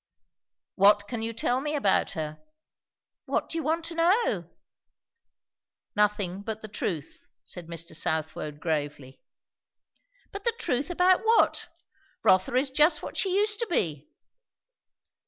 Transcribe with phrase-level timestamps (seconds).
[0.73, 2.39] "What can you tell me about her?"
[3.27, 4.49] "What do you want to know?"
[5.95, 7.95] "Nothing but the truth," said Mr.
[7.95, 9.21] Southwode gravely.
[10.31, 11.67] "But the truth about what?
[12.23, 14.09] Rotha is just what she used to be."